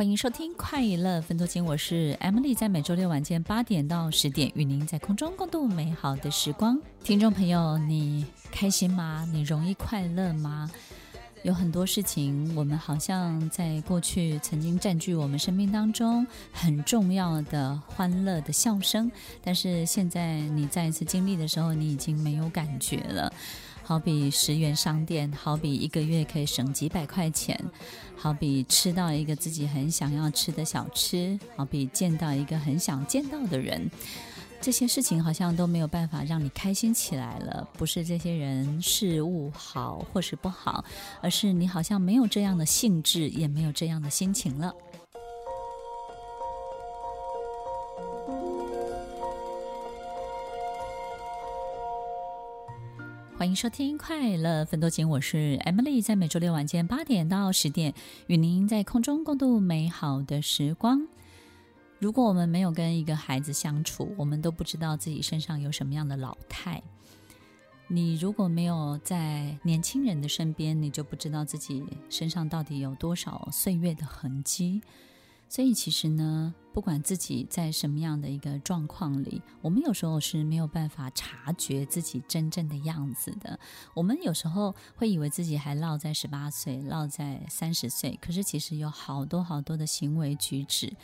[0.00, 6.80] 欢迎收听快乐分多金，我是 Emily，在每周六晚间八点到十点，与您在空中共度美好的时光。
[7.04, 9.28] 听众朋友，你开心吗？
[9.30, 10.70] 你容易快乐吗？
[11.42, 23.30] 有很多事情，我们好像在过去曾经占据我们生命当中很重要的欢乐的笑声，但是现在你再一次经历的时候，你已经没有感觉了。
[23.90, 27.60] 好比十元商店，好比一个月可以省几百块钱，
[28.16, 33.90] 好比吃到一个自己很想要吃的小吃，好比见到一个很想见到的人，
[34.60, 37.68] 这些事情好像都没有办法让你开心起来了。
[37.72, 40.84] 不是这些人事物好或是不好，
[41.20, 44.72] 而是你好像没有这样的兴致，也没有这样的心情了。
[53.40, 57.94] 欢迎收听快乐分多金，我是 Emily，在每周六晚间八点到十点，
[58.26, 61.08] 与您在空中共度美好的时光。
[61.98, 66.82] 如果我们没有跟一个孩子相处，我们都不知道自己身上有什么样的老态。
[67.88, 74.82] 你如果没有在年轻人的身边，你就不知道自己身上到底有多少岁月的痕迹。
[75.50, 83.58] 所以其实呢，不管自己在什么样的一个状况里，我们有时候是没有办法察觉自己真正的样子的。
[83.92, 90.96] 我们有时候会以为自己还落在十八岁，落在三十岁，可是其实有好多好多的行为举止。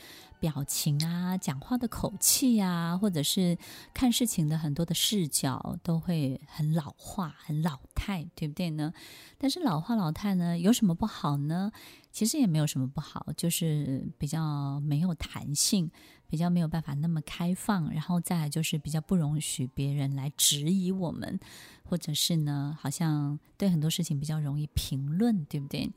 [0.46, 3.58] 表情啊，讲话的口气啊，或者是
[3.92, 8.92] 看事情的很多的视角，都会很老化、很老态，对不对呢？
[9.38, 11.72] 但是老化老态呢，有什么不好呢？
[12.12, 15.90] 其实也没有什么不好，就是比较没有弹性，
[16.28, 21.40] 比较没有办法那么开放，然后再来就是比较不容许别人来质疑我们，
[21.82, 25.90] 或者是呢，好像对很多事情比较容易评论，对不对？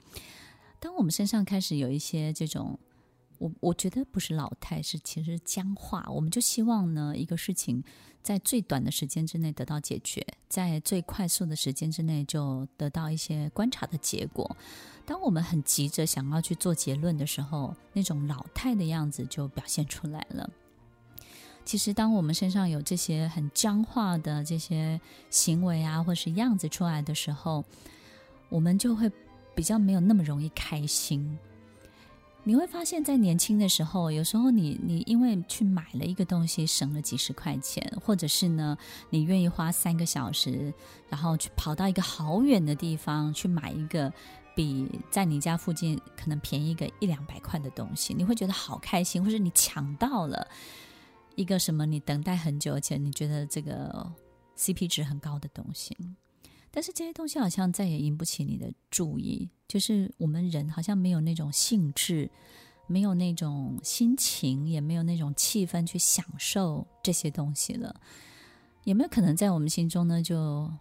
[0.80, 2.80] 当我们身上开始有一些这种。
[3.40, 6.06] 我我觉得不是老态，是其实僵化。
[6.10, 7.84] 我们就希望呢，一个事情
[8.22, 14.56] 在最短的时间之内得到解决，在最快速的时间之内就得到一些观察的结果。
[15.06, 20.50] 当我们很急着想要去做结论的时候，那种老态的样子就表现出来了。
[21.66, 27.64] 其实，当我们身上有这些很僵化的这些行为啊，或是样子出来的时候，
[28.50, 29.12] 我们就会
[29.56, 31.38] 比较没有那么容易开心。
[32.46, 38.76] 你会发现在年轻的时候，有时候你你因为去买了一个东西，省了几十块钱，或者是呢，
[39.10, 40.74] 你愿意花三个小时，
[41.10, 44.12] 然后去跑到一个好远的地方去买一个
[44.56, 50.48] 比在你家附近可能便宜个一两百块的东西，你会觉得好开心，或者你抢到了
[51.36, 54.12] 一个什么你等待很久而且你觉得这个
[54.58, 55.96] CP 值很高的东西。
[56.72, 62.30] 但是这些东西好像再也引不起你的注意，就是我们人好像没有那种兴致，
[62.86, 68.00] 没有那种心情，也没有那种气氛去享受这些东西了。
[68.84, 70.72] 有没有可能在我们心中呢，就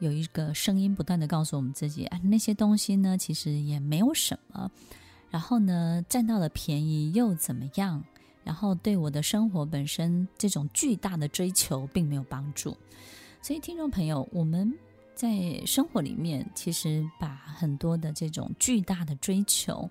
[0.00, 4.70] 有一个声音不断地告诉我们自己：那些东西呢，其实也没有什么。
[5.30, 8.04] 然后呢，占到了便宜又怎么样？
[8.42, 12.76] 然后对我的生活本身这种巨大的追求并没有帮助。
[13.40, 14.76] 所以，听众朋友，我们。
[15.18, 19.90] 在生活里面，其实把很多的这种巨大的追求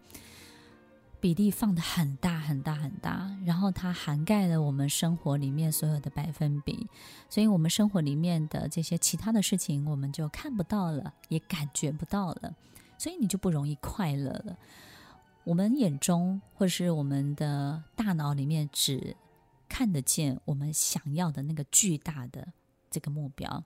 [1.20, 6.88] 比例放得很大很大很大，然后它涵盖了我们生活里面所有的百分比，
[7.30, 12.56] 所以我们生活里面的这些其他的事情，我们就看不到了，也感觉不到了，
[12.98, 14.58] 所以你就不容易快乐了。
[15.44, 19.14] 我们眼中或是我们的大脑里面，只
[19.68, 22.48] 看得见我们想要的那个巨大的
[22.90, 23.62] 这个目标。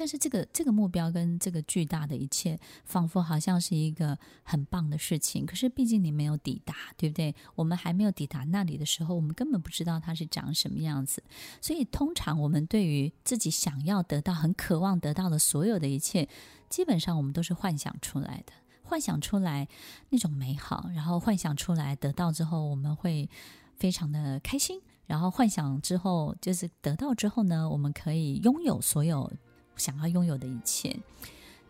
[0.00, 5.44] 但是这个这个目标跟这个巨大的一切，仿佛好像是一个很棒的事情。
[5.44, 7.34] 可是毕竟你没有抵达，对不对？
[7.54, 11.22] 我们还没有抵达那里的时候，我们根本不知道它是长什么样子。
[11.60, 16.26] 所以通常我们对于自己想要得到、很渴望得到的所有的一切，
[16.70, 19.68] 基本上我们都是幻想出来的，幻想出来
[20.08, 23.28] 那种美好，然后幻想出来得到之后，我们会
[23.76, 24.80] 非常的开心。
[25.06, 29.30] 然后幻想之后，就是得到之后呢，我们可以拥有所有。
[29.76, 30.96] 想要拥有的一切。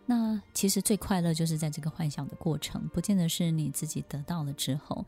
[0.07, 5.05] 那其实最快乐就是在这个幻想的过程，不见得是你自己得到了之后。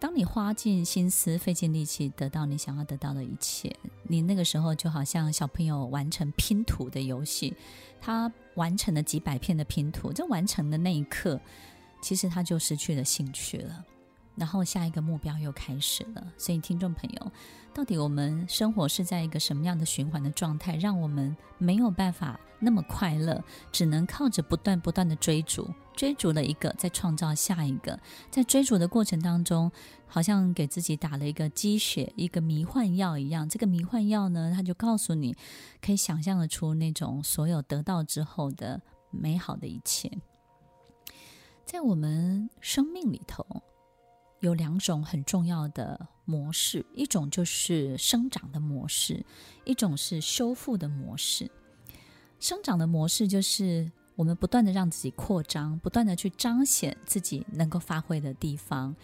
[0.00, 7.54] 当你花尽心思、费尽力气得到你想要得到的一切，你那个时候就好像小朋友完成拼图的游戏，
[8.02, 11.40] 他完成了几百片的拼图，这完成的那一刻，
[12.02, 13.84] 其实他就失去了兴趣了。
[14.36, 17.32] 然后下一个目标又开始了，所以听众朋友，
[17.72, 27.98] 到底我们生活是在一个什么样的循环的状态，让我们没有办法那么快乐，只能靠着不断不断的追逐，追逐了一个，再创造下一个，
[28.30, 29.70] 在追逐的过程当中，
[30.06, 33.48] 好像给自己打了一个鸡血，一个迷幻药一样。
[33.48, 35.36] 这个迷幻药呢，它就告诉你，
[35.80, 40.10] 可以想象得出那种所有得到之后的美好的一切，
[41.64, 43.46] 在我们生命里头。
[44.44, 49.24] 有两种很重要的模式，一种就是生长的模式，
[49.64, 51.50] 一种是修复的模式。
[52.38, 58.94] 生长的模式就是我们不断的让自己扩张，不断的去彰显自己能够发挥的地方，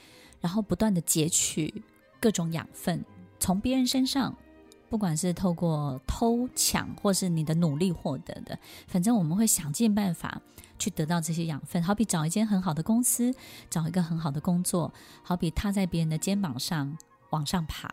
[0.41, 1.83] 然后不断的截取
[2.21, 3.03] 各种养分，
[3.39, 4.37] 从别人身上。
[4.91, 8.59] 不管是透过偷抢，或是你的努力获得的，
[8.89, 10.43] 反正我们会想尽办法
[10.81, 11.81] 去得到这些养分。
[11.81, 13.33] 好比找一间很好的公司，
[13.71, 14.93] 找一个很好的工作，
[15.23, 16.99] 好比踏在别人的肩膀上
[17.31, 17.89] 往上爬，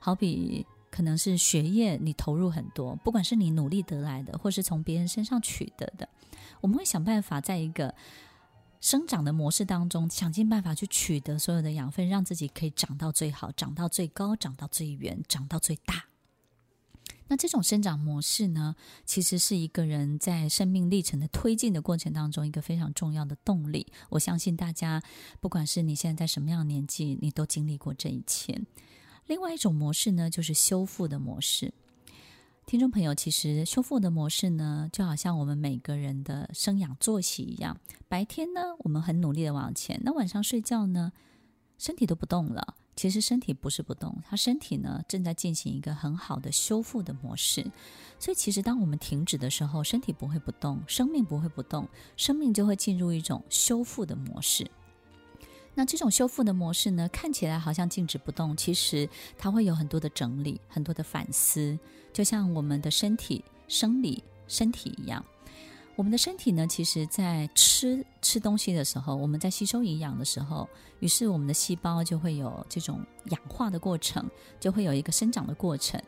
[0.00, 6.08] 好比可能是学业你投入很多，不管是你努力得来的，或是从别人身上取得的，
[6.60, 7.94] 我们会想办法在一个
[8.80, 16.09] 生长的模式当中，想尽办法去取得所有的养分，让自己可以长到最好，长到最高，长到最远，长到最大。
[17.30, 18.74] 那这种生长模式呢，
[19.04, 23.86] 其实是一个人在生命历程的推进的过程当中一个非常重要的动力。
[24.08, 25.00] 我相信大家，
[25.40, 28.60] 不管是你现在在什么样的年纪，你都经历过这一切。
[29.26, 31.72] 另外一种模式呢，就是修复的模式。
[32.66, 37.78] 听众朋友，其实修复的模式呢，就好像我们每个人的生养作息一样。
[38.08, 41.12] 白天呢，我们很努力的往前，那晚上睡觉呢，
[41.78, 42.74] 身体都不动了。
[43.00, 47.64] 其实身体不是不动，他身体呢正在进行一个很好的修复的模式。
[48.18, 51.88] 所以，其实当我们停止的时候，身体不会不动，生命不会不动，
[52.18, 54.70] 生命就会进入一种修复的模式。
[55.74, 59.08] 那这种修复的模式呢，看起来好像静止不动，其实
[59.38, 61.78] 它会有很多的整理，很多的反思，
[62.12, 65.24] 就像我们的身体生理身体一样。
[66.00, 70.66] 我们的身体呢，其实，在吃吃东西的时候，我们在吸收营养的时候，
[71.00, 74.26] 于是我们的细胞就会有这种氧化的过程，
[74.58, 76.00] 就会有一个生长的过程。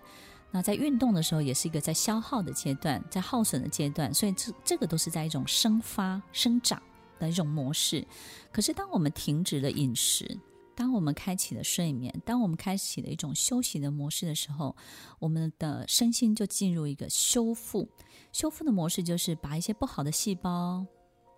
[0.50, 6.82] 那在运动的时候，也是一个在消耗的阶段，在耗损的阶段，所以这这个都是在一种生发、生长
[7.18, 8.02] 的一种模式。
[8.50, 10.38] 可是，当我们停止了饮食，
[10.74, 14.74] 当我们开启了睡眠，当我们开启了一种休息的模式的时候，
[15.18, 17.88] 我们的身心就进入一个修复。
[18.32, 20.84] 修复的模式就是把一些不好的细胞，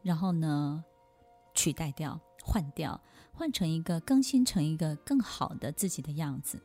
[0.03, 0.85] 然后呢，
[1.55, 3.01] 取代掉、换掉，
[3.33, 6.61] 换成一个更新成一个更好的自己的样子。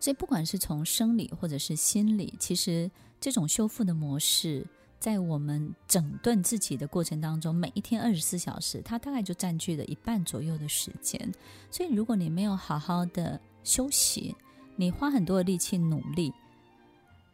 [0.00, 2.90] 所以，不管是从生理或者是心理，其实
[3.20, 4.66] 这种修复的模式。
[5.06, 11.32] 在我们整顿自己的过程当中，每一天二十四小时，它大概就占据了一半左右的时间。
[11.70, 14.34] 所以，如果你没有好好的休息，
[14.74, 16.32] 你花很多的力气努力，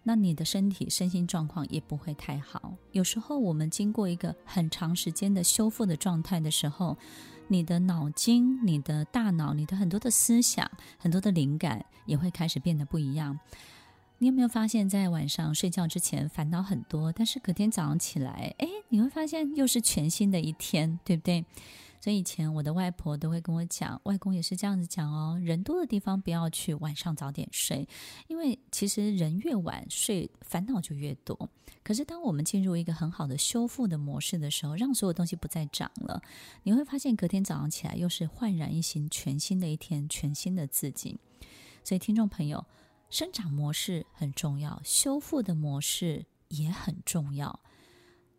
[0.02, 2.74] 那你的身体身心状况也不会太好。
[2.90, 6.94] 有时候，我们经过一个很长时间的修复的状态的时候，
[7.48, 13.41] 你的脑筋、你的大脑、你的很多的思想、很多的灵感也会开始变得不一样。
[14.22, 21.44] 你有没有发现，在晚上睡觉之前烦恼很多，但是隔天早上起来，哎，你会发现又是全新的一天，对不对？
[22.00, 27.88] 所以以前我的外婆都会跟我讲，外公也是这样子讲哦，人多的地方不要去，晚上早点睡，
[28.29, 31.50] 因为其实人越晚睡，烦恼就越多。
[31.82, 36.22] 可是当我们进入一个很好的修复的模式的时候，让所有东西不再长了，
[36.62, 41.19] 你会发现隔天早上起来又是焕然一新，全新的一天，全新的自己。
[41.82, 42.64] 所以听众朋友。
[43.12, 47.60] 生长模式很重要，修复的模式也很重要。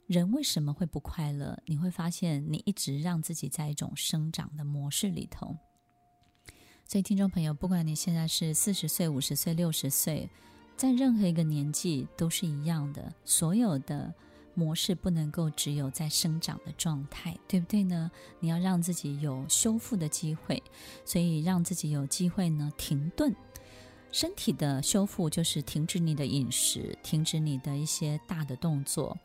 [0.07, 1.61] 人为什么会不快乐？
[1.67, 5.55] 你会发现，你一直让自己在一种生长的模式里头。
[6.87, 10.27] 所以，听众朋友，不管你现在是四十岁、五十岁、六十岁，
[10.75, 13.13] 在任何一个年纪都是一样的。
[13.23, 14.11] 所有的
[14.55, 18.09] 模式不能够只有在生长的状态，对不对呢？
[18.39, 20.63] 你要让自己有修复的机会，
[21.05, 23.31] 所以让自己有机会呢停顿。
[24.13, 29.17] 身体的修复就是停止你的饮食，停止你的一些大的动作，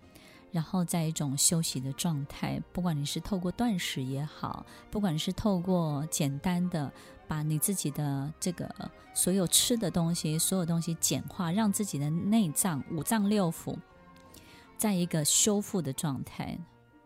[0.51, 2.59] 然后在一种休息的状态。
[2.73, 6.91] 不管你是透过断食也好，不管是透过简单的
[7.29, 8.67] 把你自己的这个
[9.13, 13.77] 所有吃的东西，所有东西简化，让自己的内脏五脏六腑
[14.79, 16.59] 在一个修复的状态，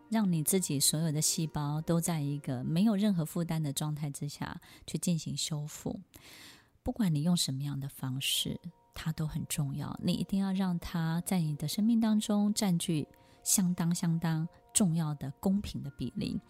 [0.08, 5.98] 让你自己所有的细胞都在一个没有任何负担的状态之下去进行修复。
[6.84, 8.60] 不管你用什么样的方式，
[8.92, 9.96] 它都很重要。
[10.02, 13.06] 你一定要让它在你的生命当中占据
[13.44, 16.40] 相当相当重要的公平的比例。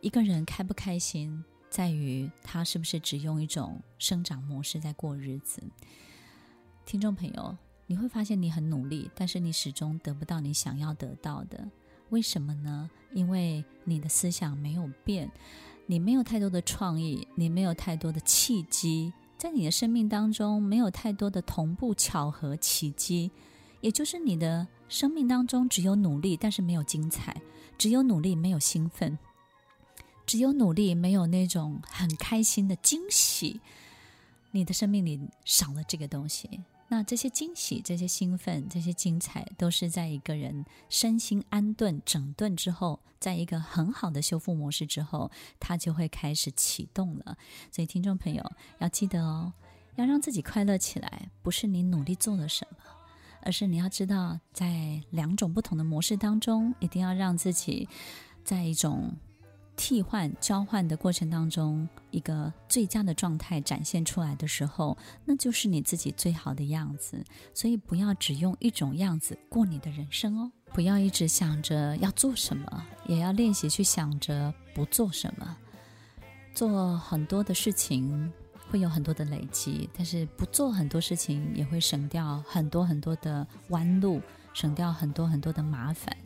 [0.00, 5.62] 一个人开不开心，在于他是不是只用一种生长模式在过日子。
[6.84, 11.68] 听众朋友，你会发现你很努力，但是你始终得不到你想要得到的。
[12.10, 12.88] 为什么呢？
[13.12, 15.30] 因为你的思想没有变，
[15.86, 23.30] 你没有太多的创意，你没有太多的契机，在你的生命当中没有太多的同步巧合奇迹，
[23.80, 27.40] 也就是你的生命当中只有努力，但是没有精彩，
[27.76, 29.18] 只有努力没有兴奋，
[30.24, 33.60] 只有努力没有那种很开心的惊喜，
[34.52, 36.48] 你的生命里少了这个东西。
[36.88, 47.36] 那这些惊喜、这些兴奋、这些精彩，都是在一个人身心安顿、整顿之后，在一个很好的修复模式之后，他就会开始启动了。
[47.72, 49.52] 所以，听众朋友要记得哦，
[49.96, 52.76] 要让自己快乐起来，不是你努力做了什么，
[53.42, 57.88] 而是你要知道，在两种不同的模式当中，一定要让自己
[58.44, 59.16] 在一种。
[59.76, 67.22] 替换、交换的过程当中，一个最佳的状态展现出来的时候，那就是你自己最好的样子。
[67.52, 75.56] 所以不要只用一种样子过你的人生哦，不要一直想着要做什么，也要练习去想着不做什么。
[76.54, 78.32] 做很多的事情
[78.70, 84.22] 会有很多的累积，但是不做很多事情也会省掉很多很多的弯路，
[84.54, 86.16] 省掉很多很多的麻烦。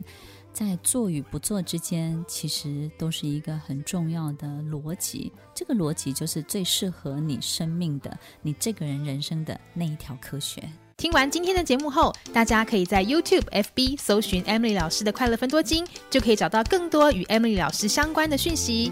[0.53, 5.31] 在做与不做之间，其实都是一个很重要的逻辑。
[5.53, 10.61] 这个逻辑就是最适合你生命的、你这个人人生的那一条科学。
[10.97, 18.91] 听完今天的节目后，大家可以在 YouTube、FB 搜寻 Emily 老师的快乐分多金，就可以找到更多与 Emily 老师相关的讯息。